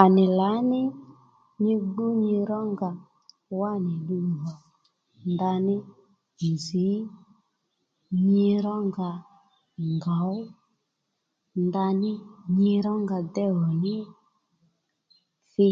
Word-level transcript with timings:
À 0.00 0.02
nì 0.14 0.24
lǎní 0.38 0.80
nyi 1.62 1.74
gbú 1.92 2.04
nyi 2.22 2.34
rónga 2.50 2.90
wánì 3.58 3.92
ddu 4.00 4.16
nà 4.36 4.48
ndaní 5.32 5.76
nzǐ 6.52 6.86
nyi 8.28 8.48
rónga 8.64 9.10
ngǒw 9.94 10.34
ndaní 11.66 12.10
nyi 12.60 12.72
rónga 12.84 13.18
déy 13.34 13.50
yò 13.58 13.68
ní 13.82 13.94
thí 15.52 15.68